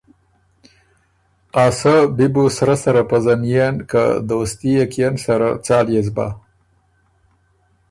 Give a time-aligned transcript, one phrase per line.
[1.63, 6.11] ”ا سۀ بی بُو سرۀ سَرَه پزنئېن که دوستي يې کيېن سره، څال يې سُو
[6.15, 6.27] بۀ؟“